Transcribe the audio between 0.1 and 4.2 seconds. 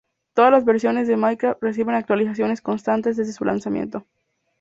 Todas las versiones de Minecraft reciben actualizaciones constantes desde su lanzamiento.